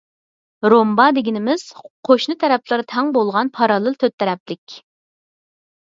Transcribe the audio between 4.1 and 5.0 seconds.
تەرەپلىك.